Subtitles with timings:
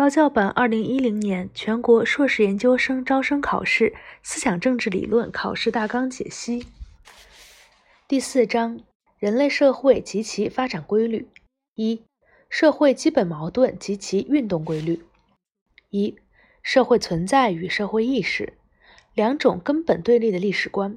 [0.00, 6.66] 高教版二零一零年全国硕士研究生招生考试思想政治理论考试大纲解析
[8.08, 8.80] 第四章：
[9.18, 11.28] 人类社会及其发展规律。
[11.74, 12.02] 一、
[12.48, 15.04] 社会基本矛盾及其运动规律。
[15.90, 16.16] 一、
[16.62, 18.54] 社会存在与社会意识，
[19.12, 20.96] 两种根本对立的历史观。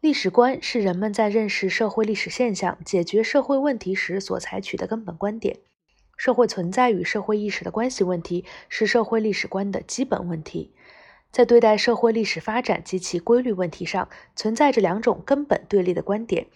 [0.00, 5.60] 历史观是人们在认识社会历史现象、解决社会问题时所采取的根本观点。
[6.16, 10.72] 社会存在与社会意识的关系问题是社会历史观的基本问题。
[11.30, 16.46] 在对待社会历史发展及其规律问题上，存在着两种根本对立的观点：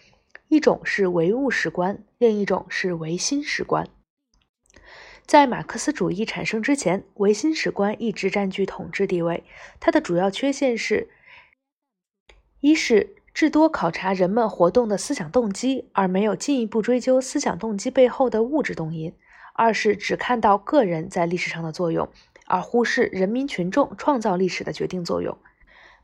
[0.49, 3.87] 一种是唯物史观，另一种是唯心史观。
[5.25, 9.43] 在马克思主义产生之前，唯心史观一直占据统治地位。
[9.79, 11.09] 它的主要缺陷是：
[12.59, 19.13] 一是至多考察人们活动的思想动机，而没有进一步追究思想动机背后的物质动因。
[19.57, 22.07] 二是只看到个人在历史上的作用，
[22.45, 25.35] 而忽视人民群众创造历史的决定作用。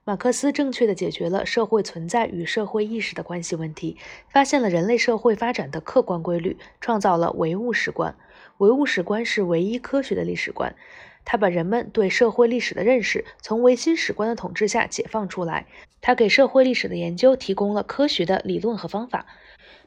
[0.03, 3.95] 马克思正确地解决了社会存在与社会意识的关系问题，
[4.27, 8.15] 发现了人类社会发展的客观规律，创造了唯物史观。
[8.57, 10.75] 唯物史观是唯一科学的历史观，
[11.23, 15.67] 它把人们对社会历史的认识从唯心史观的统治下解放出来，
[16.01, 19.27] 它给社会历史的研究提供了科学的理论和方法。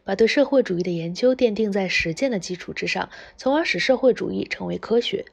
[0.06, 5.24] 把对社会主义的研究奠定在实践的基础之上，从而使社会主义成为科学。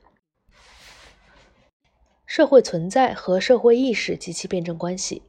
[2.26, 5.22] 社会存在和社会意识及其辩证关系。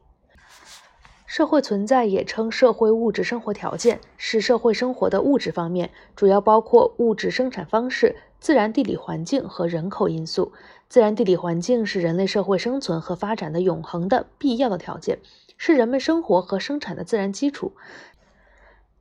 [1.26, 10.52] 社会存在也称社会物质生活条件，是社会生活的物质方面，主要包括物质生产方式、自然地理环境和人口因素。
[10.88, 15.18] 自然地理环境是人类社会生存和发展的永恒的必要的条件，
[15.58, 17.72] 是人们生活和生产的自然基础。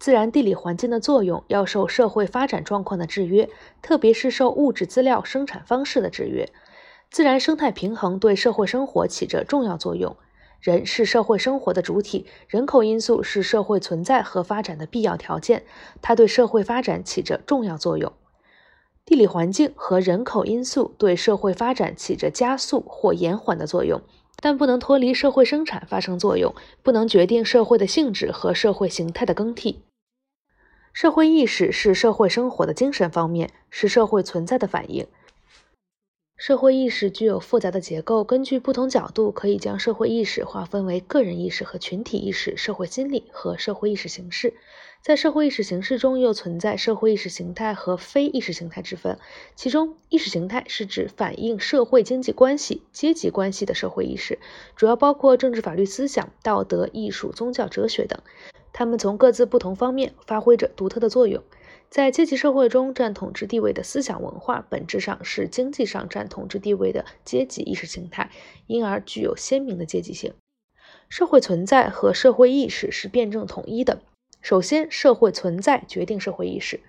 [0.04, 3.50] 自然地理环境的作用要受社会发展状况的制约，
[3.82, 6.50] 特别是受物质资料生产方式的制约。
[7.10, 10.18] 自然生态平衡对社会生活起着重要作用。
[10.60, 15.64] 人是社会生活的主体，人口因素是社会存在和发展的必要条件，
[16.02, 18.12] 它对社会发展起着重要作用。
[19.06, 24.02] 地理环境和人口因素对社会发展起着加速或延缓的作用。
[24.42, 29.86] 但不能脱离社会生产发生作用，不能决定社会的性质和社会形态的更替。
[30.94, 35.08] 社会意识是社会生活的精神方面，是社会存在的反应。
[36.38, 44.54] 社会意识具有复杂的结构，根据不同角度，可以将社会意识划分为个人意识和群体意识、社会心理和社会意识形式。
[45.02, 49.18] 在社会意识形式中，又存在社会意识形态和非意识形态之分。
[49.56, 54.38] 其中，意识形态是指反映社会经济关系、阶级关系的社会意识，
[54.76, 58.20] 主要包括政治、法律、思想、道德、艺术、宗教、哲学等。
[58.74, 61.42] 他们从各自不同方面发挥着独特的作用。
[61.90, 68.32] 在阶级社会中占统治地位的思想文化，本质上是经济上占统治地位的阶级意识形态，
[68.66, 70.34] 因而具有鲜明的阶级性。
[71.08, 74.02] 社会存在和社会意识是辩证统一的。
[74.42, 76.80] 首先，社会存在决定社会意识。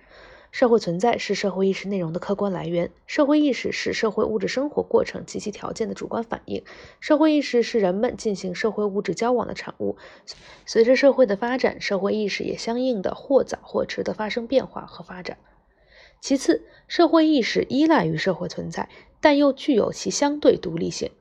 [0.55, 6.63] 社会存在是社会意识内容的客观来源，社会意识是社会物质生活过程及其条件的主观反应。
[7.01, 9.97] 社会意识是人们进行社会物质交往的产物。
[10.65, 15.37] 随着社会的发展，社会意识也相应的或早或迟的发生变化和发展。
[16.21, 18.87] 其次，社会意识依赖于社会存在，
[19.19, 21.11] 但又具有其相对独立性。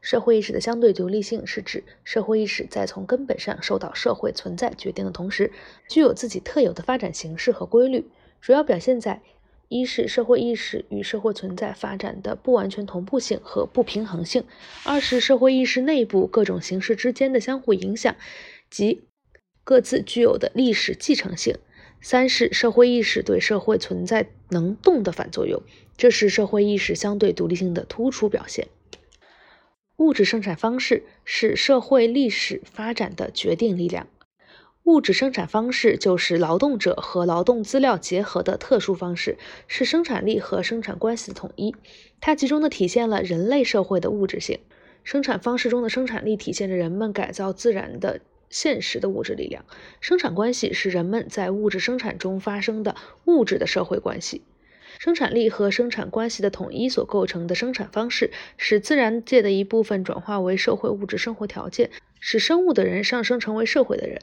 [0.00, 5.52] 社会意识的相对独立性是指社会意识在从根本上受到社会存在决定的同时，
[5.88, 8.10] 具有自己特有的发展形式和规律。
[8.40, 9.22] 主要表现在：
[9.68, 14.42] 一是社会意识与社会存在发展的不完全同步性和不平衡性；
[14.84, 18.16] 二是社会意识内部各种形式之间的相互影响
[18.70, 19.02] 及
[19.64, 21.56] 各自具有的历史继承性；
[22.00, 25.62] 三是社会意识对社会存在能动的反作用。
[25.96, 28.68] 这是社会意识相对独立性的突出表现。
[29.96, 34.06] 物质生产方式是社会历史发展的决定力量。
[34.88, 41.76] 物质生产方式就是劳动者和劳动资料结合的特殊方式，是生产力和生产关系的统一。
[42.22, 44.60] 它集中的体现了人类社会的物质性。
[45.04, 49.66] 生产方式中的生产力体现着人们改造自然的现实的物质力量。
[50.00, 52.96] 生产关系是人们在物质生产中发生的
[53.26, 54.40] 物质的社会关系。
[54.98, 64.22] 生产力和生产关系的统一所构成的生产方式，使自然界的一部分转化为社会物质生活条件，使生物的人上升成为社会的人。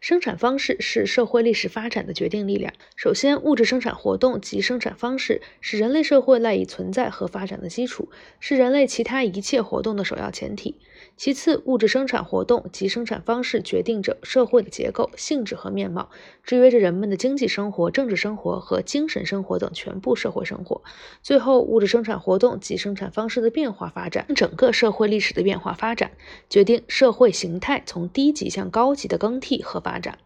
[0.00, 2.72] 生产方式是社会历史发展的决定力量。
[2.96, 8.08] 首先，物质生产活动及生产方式是人类社会赖以存在和发展的基础，
[8.40, 10.76] 是人类其他一切活动的首要前提。
[11.16, 16.10] 其次，物质生产活动及生产方式决定着社会的结构、性质和面貌，
[16.42, 20.82] 制约着人们的经济生活、政治生活和精神生活等全部社会生活。
[21.22, 26.12] 最后，物质生产活动及生产方式的变化发展，整个社会历史的变化发展，
[26.48, 30.18] 决定社会形态从低级向高级的更替和发展。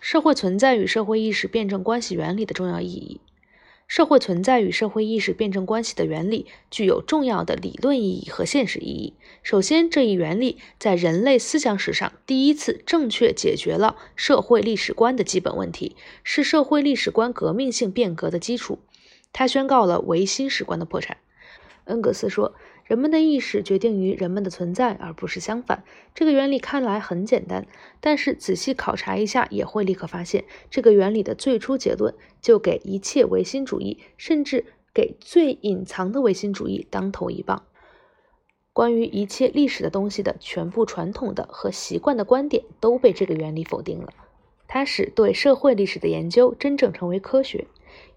[0.00, 3.20] 社会存在与社会意识辩证关系原理的重要意义。
[3.86, 9.14] 社会存在与社会意识辩证关系的原理具有重要的理论意义和现实意义。
[9.42, 18.78] 首先，这一原理在人类思想史上第一次正确解决了社会历史观的基本问题，是社会历史观革命性变革的基础。
[19.32, 21.18] 它宣告了唯心史观的破产。
[21.84, 22.54] 恩格斯说。
[22.92, 25.82] 人们的意识决定于人们的存在，而不是相反。
[26.14, 27.66] 这个原理看来很简单，
[28.02, 37.62] 但是仔细考察一下，也会立刻发现，这个原理的最初结论就给一切唯心主义，甚至给最隐藏的唯心主义当头一棒。
[38.74, 44.12] 关于一切历史的东西的全部传统的和习惯的观点都被这个原理否定了。
[44.68, 47.66] 它使对社会历史的研究真正成为科学。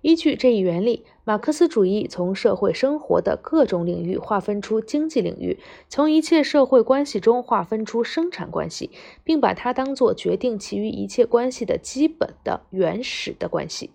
[0.06, 5.58] 依据这一原理，马克思主义从社会生活的各种领域划分出经济领域，
[5.90, 8.92] 从一切社会关系中划分出生产关系，
[9.24, 13.90] 并把它当作决定其余一切关系的基本的原始的关系，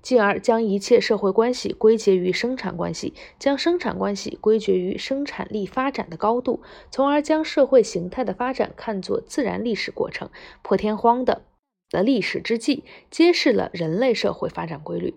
[0.00, 6.60] 进而将一切社会关系归结于生产关系，将生产关系归结于生产力发展的高度，
[6.92, 10.30] 从而将社会形态的发展看作自然历史过程，
[10.62, 11.42] 破天荒的。
[11.92, 15.14] 的历史之际，揭示了人类社会发展规律。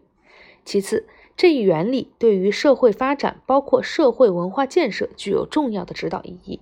[0.64, 6.60] 其次，这一原理对于社会发展，包括社会文化建设，具有重要的指导意义。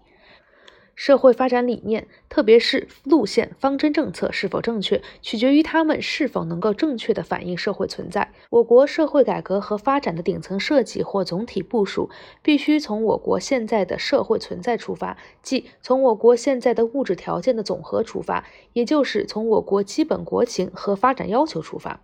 [0.96, 8.32] 社会发展理念，特别是路线、方针、政策是否正确，取决于他们是否能够正确地反映社会存在。
[8.50, 12.10] 我国社会改革和发展的顶层设计或总体部署，
[12.42, 22.02] 必须从我国现在的社会存在出发，即从我国现在的物质条件的总和出发，也就是从我国基本国情和发展要求出发。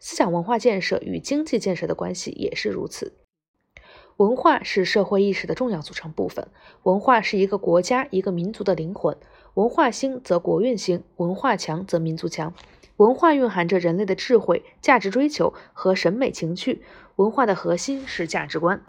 [0.00, 3.12] 思想文化建设与经济建设的关系也是如此。
[4.18, 6.48] 文化是社会意识的重要组成部分。
[6.82, 9.16] 文化是一个国家、一个民族的灵魂。
[9.54, 12.52] 文化兴则国运兴，文化强则民族强。
[12.96, 16.82] 文化蕴含着人类的智慧、价值追求和审美情趣。
[17.14, 18.82] 文化的核心是价值观。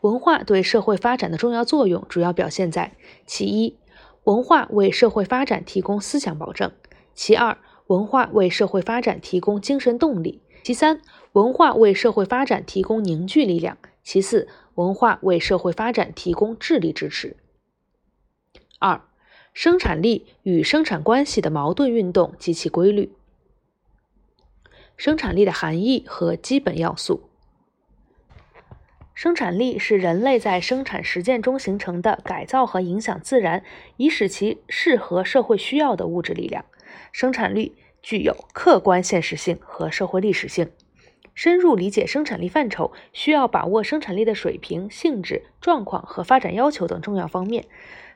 [0.00, 2.92] 文化对社会发展的重要作用主要表现在：
[3.26, 3.76] 其一，
[4.24, 6.70] 文化为社会发展提供思想保证；
[7.12, 7.58] 其二，
[7.88, 10.40] 文化为社会发展提供精神动力。
[10.62, 11.00] 其三，
[11.32, 17.36] 文化为社会发展提供凝聚力量；其四，文化为社会发展提供智力支持。
[18.78, 19.02] 二、
[19.52, 23.12] 生产力与生产关系的矛盾运动及其规律。
[24.96, 27.28] 生产力的含义和基本要素。
[29.14, 33.64] 生产力是人类在生产实践中形成的改造和影响自然，
[33.96, 36.64] 以使其适合社会需要的物质力量。
[37.10, 37.74] 生产力。
[38.02, 40.70] 具有客观现实性和社会历史性。
[41.34, 47.64] 深入理解生产力范畴，需要把握生产力的水平、性质、状况和发展要求等重要方面。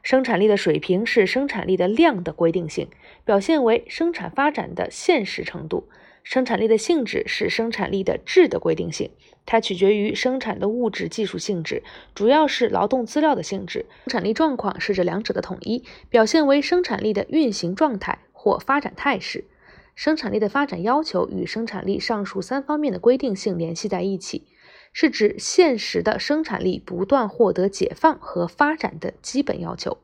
[0.02, 2.88] 生产力的水平是生产力的量的规定性，
[3.24, 5.88] 表现为生产发展的现实程度；
[6.22, 9.10] 生产力的性质是生产力的质的规定性，
[9.46, 11.82] 它取决于生产的物质技术性质，
[12.14, 13.86] 主要是劳动资料的性质。
[14.04, 19.46] 生产力状况是这两者的统一，表现为生产力的运行状态或发展态势。
[19.96, 24.46] 生产力的发展要求与生产力上述三方面的规定性联系在一起，
[24.92, 29.96] 是指现实的生产力不断获得解放和发展的基本要求。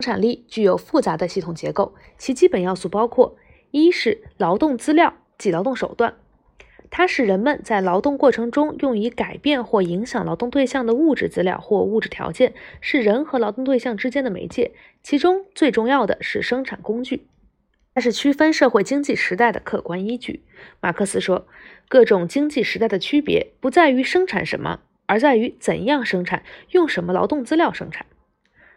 [0.00, 3.36] 产力具有复杂的系统结构，其基本要素包括：
[3.70, 6.14] 一是劳动资料，即劳动手段，
[6.90, 14.72] 它是人们在劳动过程中用以改变或影响劳动对象的物质资料或物质条件，是人和劳动对象之间的媒介。
[15.02, 17.26] 其中最重要的是生产工具。
[17.96, 20.42] 它是区分社会经济时代的客观依据。
[20.82, 21.46] 马克思说，
[21.88, 28.04] 各种经济时代的区别不在于生产什么，而在于怎样生产，用什么劳动资料生产。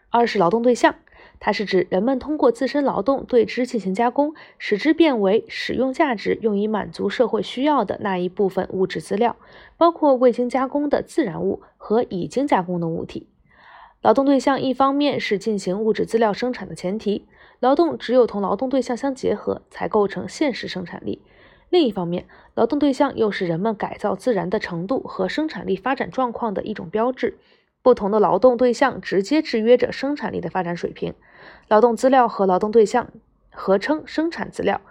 [0.09, 0.95] 二是劳动对象，
[1.41, 9.35] 它是指人们通过自身劳动对之进行加工，使之变为使用价值、用以满足社会需要的那一部分物质资料，
[9.75, 13.27] 包括未经加工的自然物和已经加工的物体。
[14.01, 17.25] 劳动对象一方面是进行物质资料生产的前提。
[17.59, 21.21] 劳动只有同劳动对象相结合，才构成现实生产力。
[21.69, 22.25] 另一方面，
[22.55, 27.37] 劳动对象又是人们改造自然的程度和生产力发展状况的一种标志。
[27.81, 31.13] 不同的劳动对象直接制约着生产力的发展水平。
[31.67, 33.09] 劳动资料和劳动对象
[33.51, 34.81] 合称生产资料。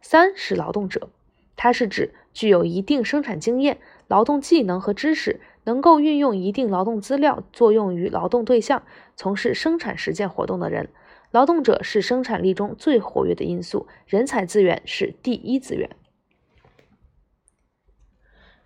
[0.00, 1.08] 三是劳动者，
[1.56, 8.82] 它是指具有一定生产经验、劳动技能和知识，能够运用一定劳动资料作用于劳动对象，
[9.14, 10.88] 从事生产实践活动的人。
[11.30, 15.90] 劳动者是生产力中最活跃的因素，人才资源是第一资源。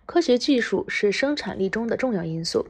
[0.05, 2.67] 科学技术是生产力中的重要因素。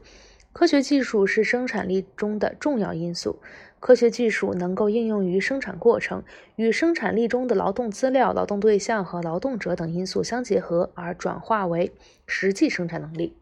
[0.52, 3.40] 科学技术是生产力中的重要因素。
[3.78, 6.24] 科学技术能够应用于生产过程，
[6.56, 11.92] 与生产力中的劳动资料、劳动对象和劳动者等因素相结合，而转化为
[12.26, 13.36] 实际生产能力。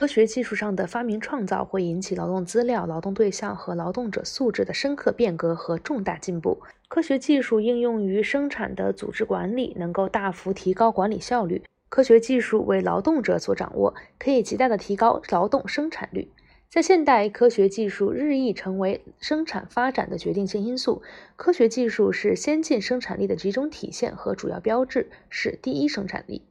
[0.00, 6.62] 科学技术上的发明创造会引起劳动资料、劳动对象和劳动者素质的深刻变革和重大进步。
[6.88, 11.62] 科学技术应用于生产的组织管理，能够大幅提高管理效率。
[11.90, 16.30] 科学技术为劳动者所掌握，可以极大的提高劳动生产率。
[16.70, 21.02] 在现代，科学技术日益成为生产发展的决定性因素。
[21.36, 26.46] 科学技术是先进生产力的集中体现和主要标志，是第一生产力。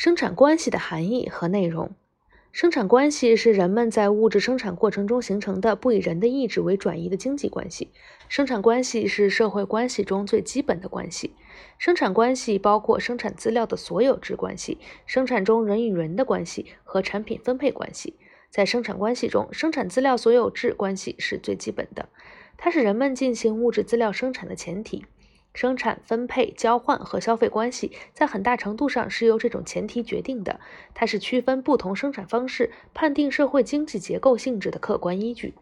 [0.00, 1.90] 生产关系的含义和内容。
[2.52, 7.90] 生产关系是人们在物质生产过程中形成的不以人的意志为转移的经济关系。
[8.28, 11.32] 生产关系是社会关系中最基本的关系。
[11.78, 18.14] 生产关系包括生产资料的所有制关系、生产中人与人的关系和产品分配关系。
[18.50, 22.08] 在生产关系中，生产资料所有制关系是最基本的，
[22.56, 25.06] 它是人们进行物质资料生产的前提。
[25.58, 30.60] 生产、分配、交换和消费关系在很大程度上是由这种前提决定的。
[30.94, 35.54] 它是区分不同生产方式、判定社会经济结构性质的客观依据。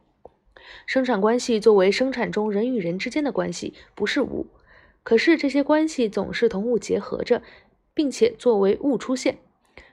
[0.84, 4.48] 生产关系作为生产中人与人之间的关系，不是物，
[5.02, 7.40] 可是这些关系总是同物结合着，
[7.94, 9.38] 并且作为物出现。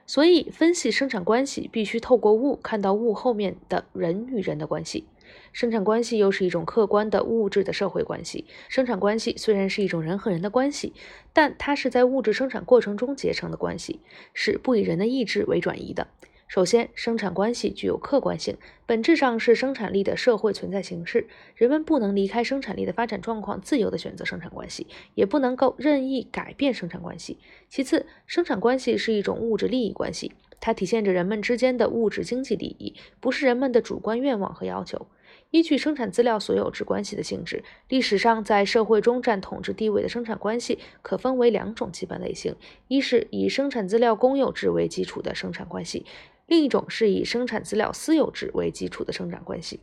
[0.04, 5.06] 所以，分析生产关系必须透过物看到物后面的人与人的关系。
[5.52, 8.46] 生产关系又是一种客观的物质的社会关系。
[8.68, 10.92] 生产关系虽然是一种人和人的关系，
[11.32, 14.00] 但它是在物质生产过程中结成的关系，
[14.32, 16.08] 是不以人的意志为转移的。
[16.46, 21.26] 首先，生产关系具有客观性，本质上是生产力的社会存在形式。
[21.56, 27.38] 人们不能离开生产力的发展状况，自由地选择生产关系，也不能够任意改变生产关系。
[27.68, 35.06] 其次，生产关系是一种物质利益关系，它体现着人们之间的物质经济利益，不是人们的主观愿望和要求。
[35.54, 42.56] 依据生产资料所有制关系的性质，历史上在社会中占统治地位的生产关系可分为两种基本类型：
[42.88, 46.04] 一是以生产资料公有制为基础的生产关系，
[46.48, 49.78] 另一种是以生产资料私有制为基础的生产关系。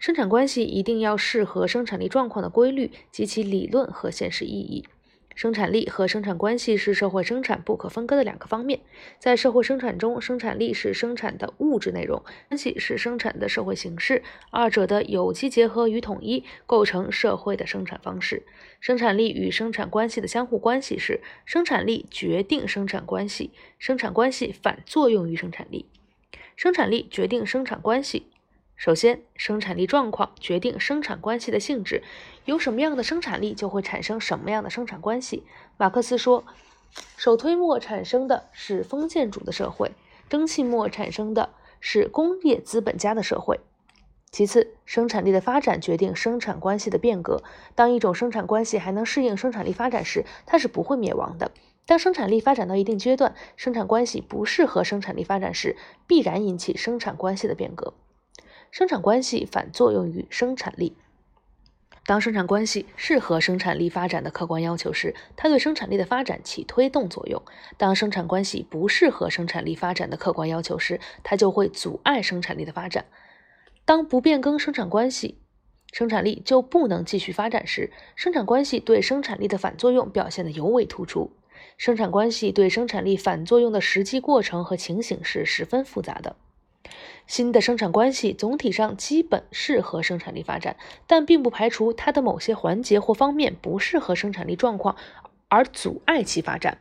[0.00, 4.84] 生产关系一定要适合生产力状况的规律及其理论和现实意义。
[5.42, 8.78] 生产力和生产关系是社会生产不可分割的两个方面。
[9.18, 14.22] 在社会生产中，生产力是生产的物质内容，关系是生产的社会形式，
[14.52, 18.44] 二者的有机结合与统一构成社会的生产方式。
[18.78, 25.86] 生产力与生产关系的相互关系是：生产力决定生产关系，生产关系反作用于生产力。
[26.54, 28.26] 生产力决定生产关系。
[28.76, 32.02] 首先，生产力状况决定生产关系的性质。
[32.44, 35.44] 有什么样的生产力，就会产生什么样的生产关系。
[35.76, 36.44] 马克思说，
[37.16, 39.92] 手推磨产生的是封建主的社会，
[40.28, 43.60] 蒸汽磨产生的是工业资本家的社会。
[44.32, 47.44] 其次，生产力的发展决定生产关系的变革。
[47.74, 51.52] 当一种生产关系还能适应生产力发展时，它是不会灭亡的。
[51.86, 55.76] 当生产力发展到一定阶段，生产关系不适合生产力发展时，
[56.06, 57.94] 必然引起生产关系的变革。
[58.72, 60.96] 生产关系反作用于生产力。
[62.06, 67.42] 当生产关系适合生产力发展的客观要求时，它对生产力的发展起推动作用；
[67.76, 73.04] 当生产关系不适合生产力发展的客观要求时，它就会阻碍生产力的发展。
[73.84, 75.42] 当不变更生产关系，
[75.92, 81.36] 生产力就不能继续发展时，生产关系对生产力的反作用表现得尤为突出。
[81.76, 86.36] 生产关系对生产力反作用的实际过程和情形是十分复杂的。
[87.26, 90.76] 新的生产关系总体上基本适合生产力发展，
[91.06, 94.96] 但并不排除它的某些环节或方面不适合生产力状况
[95.48, 96.78] 而阻碍其发展。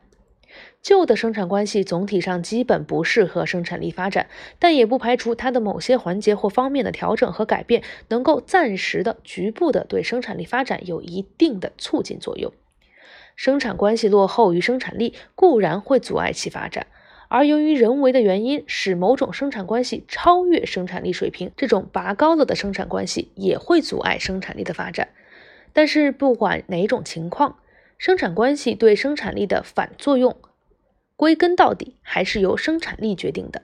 [0.81, 4.27] 旧的生产关系总体上基本不适合生产力发展，
[4.59, 12.51] 但也不排除它的某些环节或方面的调整和改变能够暂时的、局部的对生产力发展有一定的促进作用。
[13.37, 16.87] 生产关系落后于生产力固然会阻碍其发展。
[17.33, 25.07] 而由于人为的原因，使某种生产关系超越生产力水平，这种拔高了的生产关系也会阻碍生产力的发展。
[25.71, 27.55] 但是，不管哪种情况，
[27.97, 30.35] 生产关系对生产力的反作用
[31.15, 33.61] 归根到底还是由生产力决定的。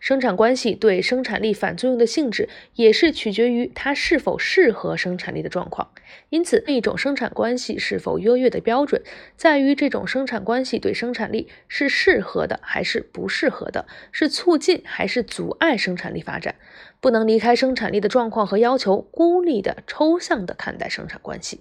[0.00, 5.90] 生产关系对生产力反作用的性质，也是取决于它是否适合生产力的状况。
[6.30, 9.02] 因此，一种生产关系是否优越的标准，
[9.36, 16.54] 在于这种生产关系对生产力是适合的还是不适合的，是促进还是阻碍生产力发展。
[17.00, 21.60] 不能离开生产力的状况和要求，孤立的、抽象的看待生产关系。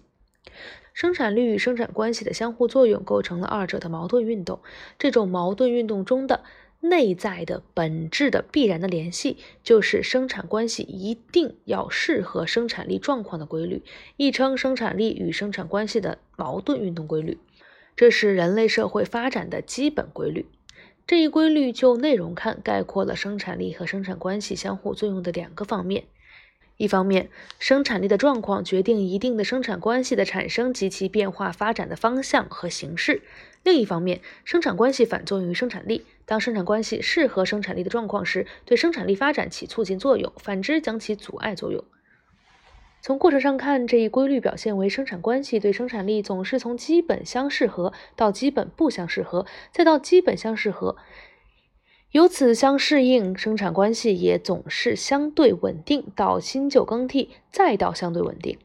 [0.94, 4.62] 生产力与生产关系的相互作用，构成了二者的矛盾运动。
[4.98, 6.44] 这种矛盾运动中的。
[6.80, 13.84] 内在的本质的必然的联系，就是生产关系一定要适合生产力状况的规律，
[14.16, 17.40] 亦称生产力与生产关系的矛盾运动规律。
[17.96, 20.46] 这是人类社会发展的基本规律。
[21.08, 26.04] 这一规律就内容看，概括了生产力和生产关系相互作用的两个方面。
[26.76, 33.22] 一方面，生产力的状况决定一定的生产关系的产生及其变化发展的方向和形式；
[33.64, 36.06] 另一方面，生产关系反作用于生产力。
[36.26, 41.84] 当生产关系适合生产力的状况时，对生产力发展起促进作用；反之，将起阻碍作用。
[43.02, 50.98] 从过程上看，这一规律表现为生产关系对生产力总是从基本相适合到基本不相适合，再到基本相适合。
[52.12, 58.58] 由此相适应，生产关系也总是相对稳定，到新旧更替，再到相对稳定。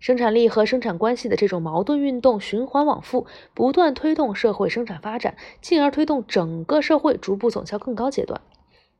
[0.00, 8.40] 生产力和生产关系的这种矛盾运动循环往复，不断推动社会生产发展，进而推动整个社会逐步走向更高阶段。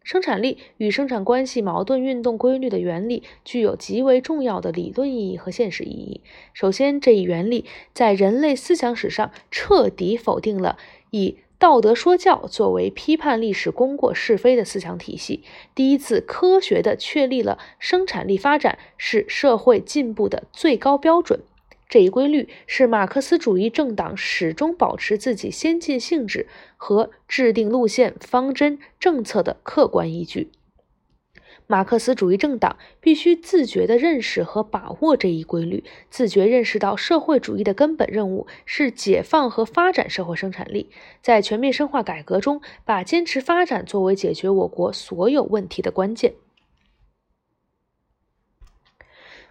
[0.03, 6.23] 生产力与生产关系矛盾运动规律的原理具有极为重要的理论意义和现实意义。
[6.55, 10.79] 首先，这一原理在人类思想史上彻底否定了
[11.11, 11.39] 以。
[11.59, 15.43] 道德说教作为批判历史功过是非的思想体系，
[15.75, 21.41] 第一次科学的确立了生产力发展是社会进步的最高标准。
[21.89, 26.47] 这一规律是马克思主义政党始终保持自己先进性质
[26.77, 30.51] 和制定路线、方针、政策的客观依据。
[31.71, 46.33] 马克思主义政党必须自觉地认识和把握这一规律，自觉认识到社会主义的根本任务是解放和发展社会生产力，在全面深化改革中，把坚持发展作为解决我国所有问题的关键。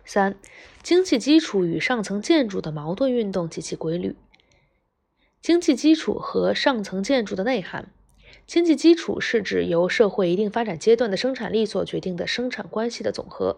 [0.03, 0.39] 三、
[0.81, 4.15] 经济基础与上层建筑的矛盾运动及其规律。
[5.39, 7.91] 经济基础和上层建筑的内涵。
[8.45, 13.57] 经济基础是指由社会一定发展阶段的生产力所决定的生产关系的总和。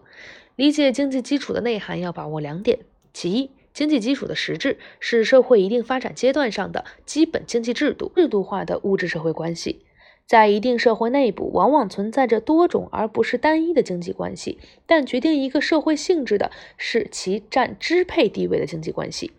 [0.56, 2.80] 理解经济基础的内涵要把握两点：
[3.12, 9.82] 其一，经济基础的实质是社会一定发展阶段上的基本经济制度、制度化的物质社会关系。
[10.26, 19.32] 在一定社会内部，往往存在着多种而不是单一的经济关系，但决定一个社会性质的是其占支配地位的经济关系。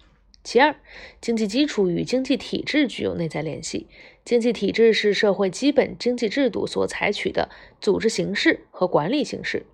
[0.43, 0.75] 其二，
[1.21, 3.87] 经济基础与经济体制具有内在联系。
[4.23, 9.65] 经济体制是社会基本经济制度所采取的组织形式和管理形式，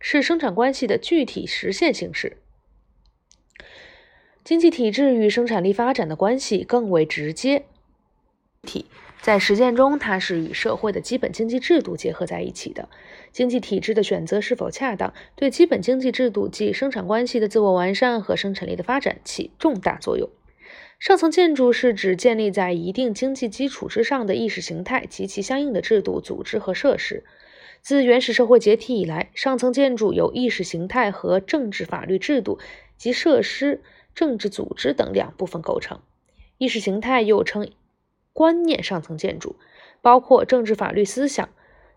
[0.00, 2.38] 是生产关系的具体实现形式。
[4.44, 7.64] 经济体制与生产力发展的关系更为直接。
[8.62, 8.86] 体
[9.20, 12.88] 在实践中，它是与社会的基本经济制度结合在一起的。
[13.32, 20.30] 经济体制的选择是否恰当，对基本经济制度及生产关系的自我完善和生产力的发展起重大作用。
[20.98, 27.24] 上层建筑是指建立在一定经济基础之上的意识形态及其相应的制度、组织和设施。
[27.82, 32.58] 自原始社会解体以来，上层建筑由意识形态和政治法律制度
[32.96, 33.82] 及设施、
[34.14, 36.00] 政治组织等两部分构成。
[36.58, 37.70] 意识形态又称
[38.32, 39.56] 观念上层建筑，
[40.00, 41.48] 包括政治法律思想。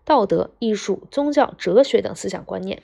[0.04, 2.82] 道德、艺术、宗教、哲学等思想观念，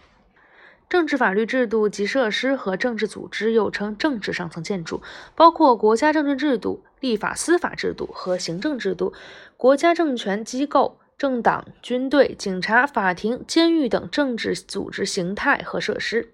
[0.89, 5.03] 政治法律制度及设施和政治组织又称政治上层建筑，
[5.35, 9.13] 包括国家政治制度、立法司法制度和行政制度、
[9.57, 16.31] 国家政权机构、政党、军队、警察、法庭、监狱等政治组织形态和设施。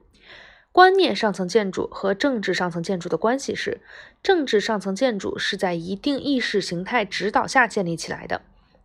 [0.70, 3.80] 观念上层建筑和政治上层建筑的关系是：
[4.22, 8.42] 政治上层建筑是在一定意识形态指导下建立起来的。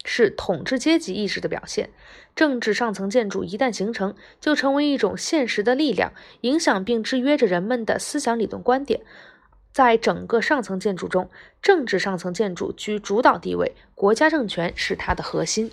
[0.09, 1.89] 是统治阶级意识的表现。
[2.33, 9.01] 政治上层建筑一旦形成，就成为一种现实的力量，影响并制约着人们的思想、理论、观点。
[9.73, 11.29] 在整个上层建筑中，
[11.61, 15.71] 政治上层建筑居主导地位，国家政权是它的核心。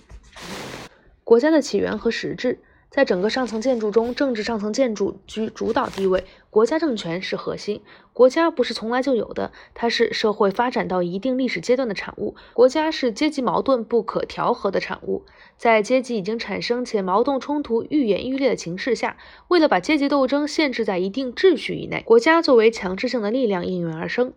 [1.23, 2.59] 国家的起源和实质。
[2.95, 7.83] 在整个上层建筑中，政治上层建筑居主导地位，国家政权是核心。
[8.13, 12.37] 国家不是从来就有的，它是社会发展到一定历史阶段的产物。
[12.53, 15.25] 国家是阶级矛盾不可调和的产物。
[15.57, 19.17] 在阶级已经产生且矛盾冲突愈演愈烈的情势下，
[19.49, 24.33] 为了把阶级斗争限制在一定秩序以内，国家作为强制性的力量应运而生。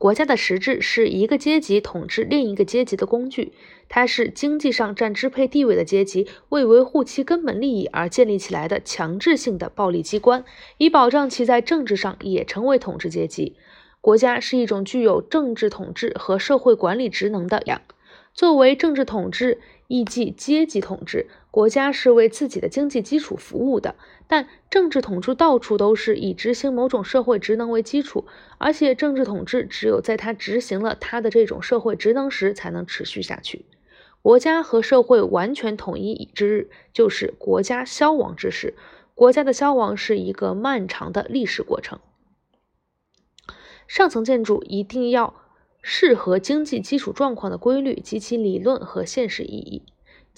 [0.00, 3.52] 国家的实质是一个阶级统治另一个阶级的工具，
[3.86, 10.42] 它是经济上占支配地位的阶级为维护其根本利益而建立起来的强制性的暴力机关，
[10.78, 13.56] 以保障其在政治上也成为统治阶级。
[14.00, 17.82] 国家是一种具有政治统治和社会管理职能的样。
[18.32, 23.96] 作为政治统治，亦即阶级统治，国家是为自己的经济基础服务的。
[24.30, 28.26] 但政治统治到处都是以执行某种社会职能为基础，
[28.58, 33.64] 而且政治统治只有在他执行了他的这种社会职能时才能持续下去。
[34.22, 38.74] 国家和社会完全统一之日，就是国家消亡之时。
[39.16, 41.98] 国家的消亡是一个漫长的历史过程。
[43.88, 45.34] 上层建筑一定要。
[45.82, 49.82] 适合经济基础状况的规律及其理论和现实意义。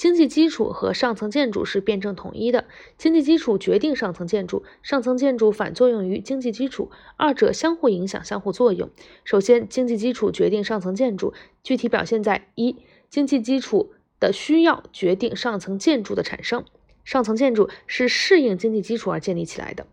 [0.02, 2.64] 经济基础和上层建筑是辩证统一的。
[2.98, 8.90] 经济基础决定上层建筑，上层建筑反作用于经济基础，二者相互影响、相互作用。
[9.22, 12.78] 首先，经济基础决定上层建筑，具体表现在：一、
[13.10, 16.64] 经济基础的需要决定上层建筑的产生。
[17.04, 19.86] 上层建筑是适应经济基础而建立起来的。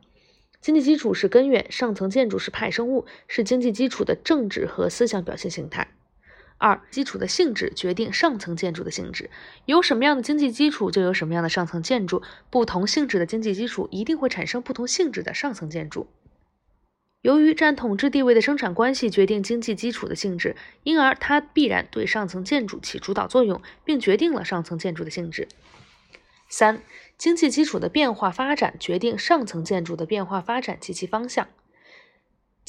[0.59, 5.98] 经济基础是根源，上层建筑是派生物，是经济基础的政治和思想表现形态。
[6.59, 9.31] 二、基础的性质决定上层建筑的性质，
[9.65, 12.21] 有什么样的经济基础，就有什么样的上层建筑。
[12.51, 16.07] 不同性质的经济基础一定会产生不同性质的上层建筑。
[17.21, 25.47] 由于占统治地位的生产关系决定经济基础的性质，因而它必然对上层建筑起主导作用，并决定了上层建筑的性质。
[26.49, 26.81] 三、
[27.17, 31.47] 经济基础的变化发展决定上层建筑的变化发展及其方向。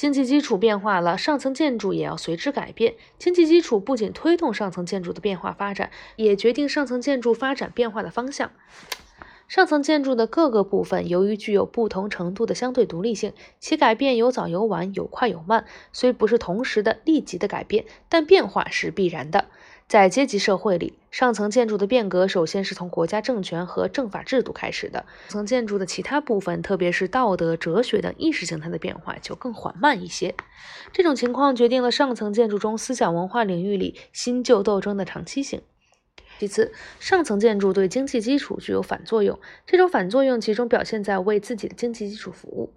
[0.00, 2.94] 经济基础变化了，上层建筑也要随之改变。
[3.18, 8.50] 经济基础不仅推动上层建筑的变化发展，也决定上层建筑发展变化的方向。
[9.46, 19.48] 上层建筑的各个部分由于具有不同程度的相对独立性，其改变有早有晚，有快有慢，虽不是同时的立即的改变，但变化是必然的。
[19.90, 25.04] 在阶级社会里，上层建筑的变革首先是从国家政权和政法制度开始的。
[25.26, 30.36] 层建筑的其他部分，特别是道德、哲学等意识形态的变化就更缓慢一些。
[30.92, 35.60] 这种情况决定了上层建筑中思想文化领域里新旧斗争的长期性。
[36.38, 42.72] 其次，上层建筑对经济基础具有反作用，这种反作用集中表现在为自己的经济基础服务。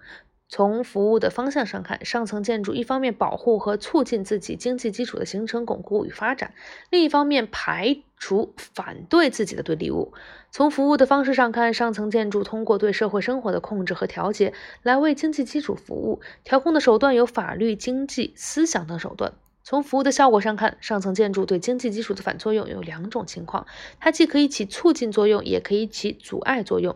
[0.56, 6.54] 从服务的方向上看，上层建筑一方面保护和促进自己经济基础的形成、巩固与发展，
[6.92, 10.14] 另一方面排除反对自己的对立物。
[10.52, 19.34] 从服务的方式上看，上层建筑通过对社会生活的控制和调节来为经济基础服务，调控的手段有法律、经济、思想等手段。
[19.64, 23.66] 从服务的效果上看，上层建筑对经济基础的反作用有两种情况，
[24.00, 26.96] 它既可以起促进作用，也可以起阻碍作用。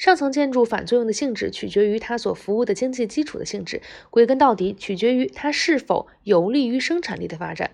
[0.00, 7.72] 上层建筑反作用的性质取决于它所服务的经济基础的性质，归根到底取决于它是否有利于生产力的发展。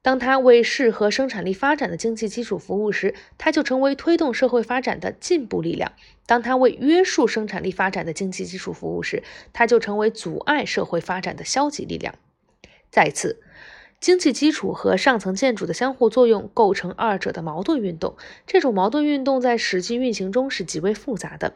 [0.00, 5.90] 当它为适合生产力发展的经济基础服务时，它就成为推动社会发展的进步力量；
[6.24, 12.14] 当它为约束生产力发展的经济基础服务时，它就成为阻碍社会发展的消极力量。
[12.92, 13.42] 再次。
[14.00, 18.16] 经济基础和上层建筑的相互作用构成二者的矛盾运动。
[18.46, 21.54] 这种矛盾运动在实际运行中是极为复杂的。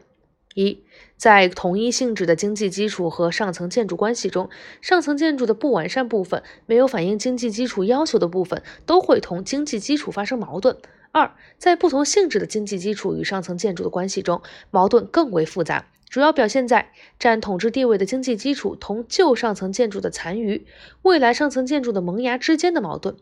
[0.53, 0.83] 一，
[1.15, 4.49] 在同一性质的经济基础和上层建筑关系中，
[4.81, 10.75] 上层建筑的不完善部分、没有反映经济基础要求的部分，都会同经济基础发生矛盾。
[11.13, 15.87] 二，在不同性质的经济基础与上层建筑的关系中，矛盾更为复杂。
[16.11, 20.67] 主要表现在占统治地位的经济基础同旧上层建筑的残余、
[21.03, 23.15] 未来上层建筑的萌芽之间的矛盾、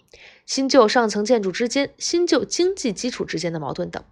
[0.47, 4.03] 新旧上层建筑之间、新旧经济基础之间的矛盾等。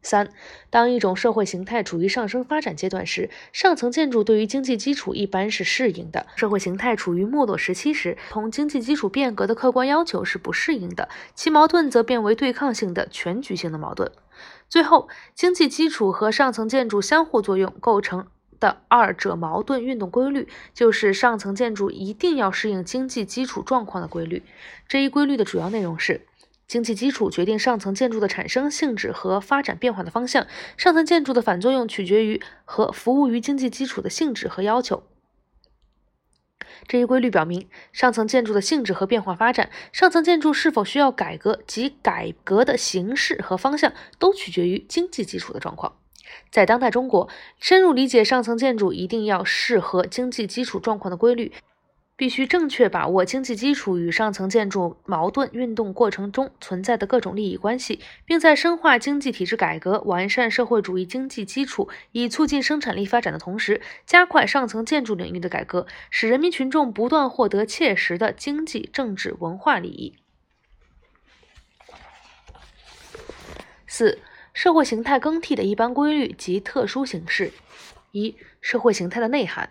[0.00, 0.30] 三，
[0.70, 14.12] 当一种社会形态处于上升发展阶段时，上层建筑对于经济基础一般是适应的；社会形态处于没落时期时，同经济基础变革的客观要求是不适应的，其矛盾则变为对抗性的全局性的矛盾。
[14.70, 18.28] 最后，经济基础和上层建筑相互作用构成
[18.60, 24.44] 的二者矛盾运动规律，就是上层建筑一定要适应经济基础状况的规律。
[24.86, 26.24] 这一规律的主要内容是：
[26.68, 35.02] 经济基础决定上层建筑的产生性质和发展变化的方向，上层建筑的反作用取决于和服务于经济基础的性质和要求。
[36.86, 45.96] 这一规律表明，上层建筑的性质和变化发展，上层建筑是否需要改革及改革的形式和方向，都取决于经济基础的状况。
[46.50, 51.52] 在当代中国，深入理解上层建筑一定要适合经济基础状况的规律，
[52.20, 70.12] 必须正确把握经济基础与上层建筑矛盾运动过程中存在的各种利益关系，并在深化经济体制改革、完善社会主义经济基础，以促进生产力发展的同时，加快上层建筑领域的改革，使人民群众不断获得切实的经济、政治、文化利益。
[73.86, 74.18] 四、
[74.52, 77.54] 社会形态更替的一般规律及特殊形式。
[78.12, 79.70] 一、社会形态的内涵。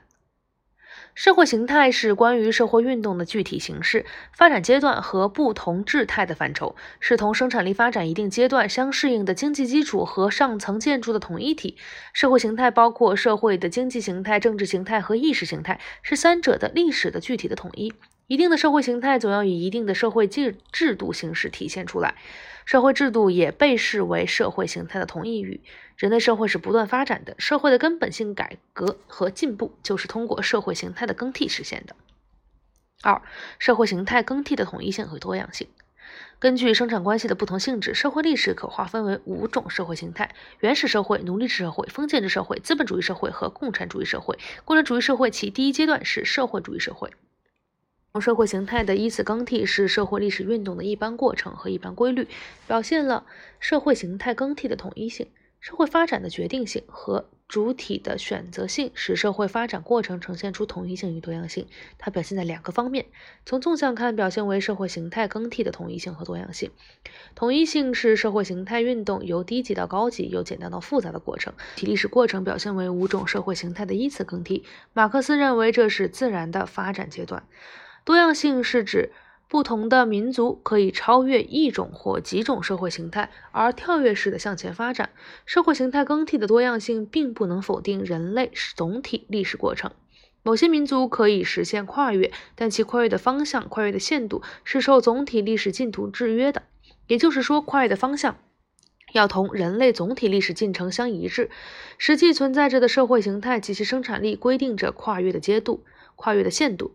[1.19, 11.75] 社会形态是关于社会运动的具体形式、发展阶段和不同质态的范畴，是同生产力发展一定阶段相适应的经济基础和上层建筑的统一体。
[12.13, 17.91] 社会形态包括社会的经济形态、政治形态和意识形态，是三者的历史的具体的统一。
[18.27, 22.15] 一定的社会形态总要以一定的社会制制度形式体现出来。
[22.63, 25.60] 社会制度也被视为社会形态的同义语。
[25.99, 31.93] 人类社会是不断发展的，社会的根本性改革和进步就是通过社会形态的更替实现的。
[33.01, 33.21] 二、
[33.57, 35.67] 社会形态更替的统一性和多样性。
[36.39, 44.39] 根据生产关系的不同性质，社会历史可划分为五种社会形态：原始社会、奴隶制社会、封建制社会、资本主义社会和共产主义社会。
[44.63, 47.12] 共产主义社会其第一阶段是社会主义社会。
[48.21, 52.27] 社会形态的依次更替是社会历史运动的一般过程和一般规律，
[52.67, 53.25] 表现了
[53.59, 55.27] 社会形态更替的统一性。
[55.60, 61.67] 社会发展的决定性和主体的选择性使社会发展过程呈现出统一性与多样性。
[61.98, 63.08] 它表现在两个方面：
[63.45, 66.72] 从纵向看，表现为社会形态更替的统一性和多样性。
[67.34, 71.54] 统一性是社会形态运动由低级到高级、由简单到复杂的过程。
[71.76, 74.63] 其历史过程表现为五种社会形态的依次更替。
[74.93, 77.43] 马克思认为这是自然的发展阶段。
[78.06, 79.12] 多样性是指
[79.49, 85.09] 不同的民族可以超越一种或几种社会形态而跳跃式的向前发展。
[85.43, 89.91] 社会形态更替的多样性并不能否定人类总体历史过程。
[90.43, 96.62] 某些民族可以实现跨越，但其跨越的方向、跨越的限度是受总体历史进途制约的。
[97.07, 98.38] 也就是说，跨越的方向
[99.13, 101.49] 要同人类总体历史进程相一致。
[101.97, 105.83] 实际存在着的社会形态及其生产力规定着跨越的阶度、
[106.15, 106.93] 跨越的限度。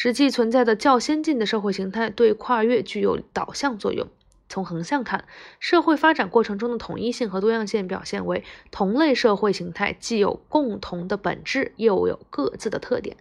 [0.00, 4.06] 实际存在的较先进的社会形态对跨越具有导向作用。
[4.48, 5.24] 从横向看，
[5.58, 13.16] 社会发展过程中的统一性和多样性表现为同类社会形态既有共同的本质，又有各自的特点。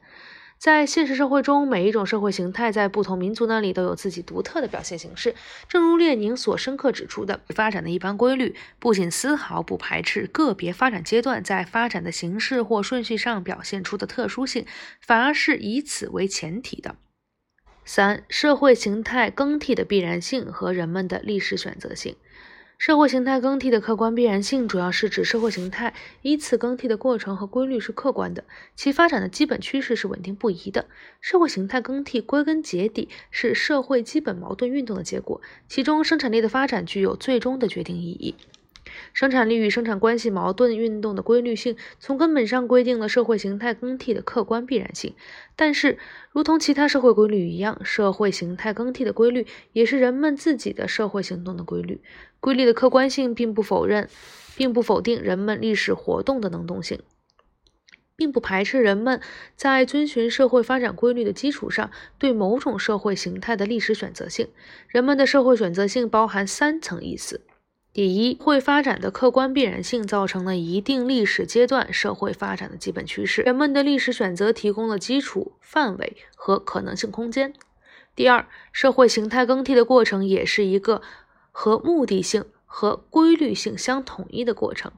[0.58, 5.36] 在现实社会中，每一种社会形态在不同民族那里都有自己独特的表现形式。
[5.70, 14.66] 正如列宁所深刻指出的，发展的一般规律不仅丝毫不排斥个别发展阶段在发展的形式或顺序上表现出的特殊性，
[15.00, 16.96] 反而是以此为前提的。
[17.86, 22.16] 三、社会形态更替的必然性和人们的历史选择性。
[22.78, 28.44] 社会形态更替的客观必然性，主要是指社会形态依次更替的过程和规律是客观的，
[28.76, 30.86] 其发展的基本趋势是稳定不移的。
[31.20, 38.36] 社会形态更替归根结底是社会基本矛盾运动的结果，其中生产力的发展具有最终的决定意义。
[39.14, 45.14] 生产力与生产关系矛盾运动的规律性，从根本上规定了社会形态更替的客观必然性。
[45.56, 45.98] 但是，
[46.32, 52.02] 如同其他社会规律一样，社会形态更替的规律也是人们自己的社会行动的规律。
[52.40, 54.08] 规律的客观性并不否认，
[54.56, 57.00] 并不否定人们历史活动的能动性，
[58.16, 59.20] 并不排斥人们
[59.56, 64.48] 在遵循社会发展规律的基础上对某种社会形态的历史选择性。
[64.88, 67.42] 人们的社会选择性包含三层意思。
[67.98, 77.56] 第一，会发展的客观必然性造成了一定历史阶段社会发展的基本趋势，人们的历史选择提供了基础、范围和可能性空间。
[78.16, 81.02] 第二，社会形态更替的过程也是一个
[81.52, 84.92] 和目的性和规律性相统一的过程。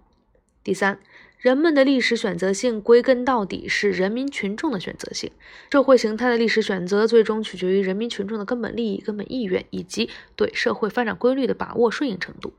[0.61, 0.99] 第三，
[1.37, 5.31] 人们的历史选择性归根到底是人民群众的选择性，
[5.71, 12.51] 社会形态的历史选择最终取决于人民群众的根本利益、根本意愿以及对社会发展规律的把握顺应程度。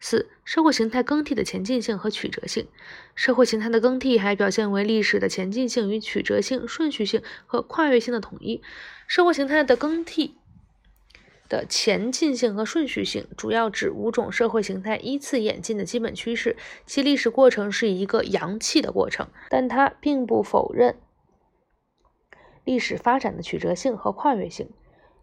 [0.00, 2.66] 四、社会形态更替的前进性和曲折性。
[3.14, 8.62] 社会形态的更替还表现为历史的前进性与曲折性、顺序性和跨越性的统一。
[9.06, 10.36] 社会形态的更替
[11.48, 20.96] 的前进性和顺序性，主要指五种社会形态依次演进的基本趋势，其历史过程是一个阳气的过程，但它并不否认
[22.64, 24.68] 历史发展的曲折性和跨越性。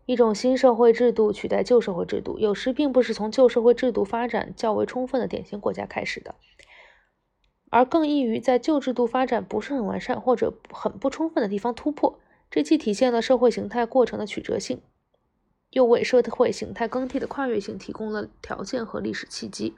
[0.05, 6.35] 一种新社会制度取代旧社会制度，有时并不是从旧社会制度发展较为充分的典型国家开始的，
[7.71, 12.19] 而更易于在旧制度发展不是很完善或者很不充分的地方突破。
[12.51, 14.79] 这既体现了社会形态过程的曲折性，
[15.75, 19.75] 又为社会形态更替的跨越性提供了条件和历史契机。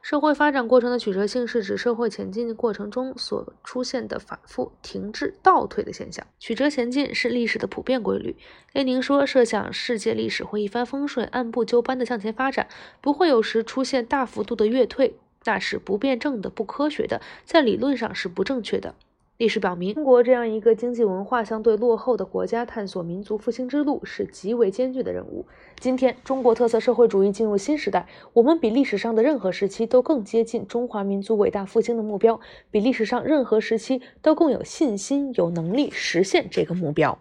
[0.00, 6.24] 社会发展过程的曲折性是指社会前进过程中所出现的反复、停滞、倒退的现象。
[6.38, 8.36] 曲折前进是历史的普遍规律。
[8.72, 12.68] 列宁说：“设想世界历史会一帆风顺、按部就班地向前发展，
[13.00, 18.94] 不会有时出现大幅度的跃退，那是不辩证的、不科学的，在理论上是不正确的。”
[19.38, 25.46] 历史表明，中国这样一个经济文化相对落后的国家，探索民族复兴之路是极为艰巨的任务。
[25.80, 32.38] 今天，中国特色社会主义进入新时代，我们比历史上的任何时期都更接近中华民族伟大复兴的目标，
[32.70, 37.18] 比历史上任何时期都更有信心、有能力实现这个目标。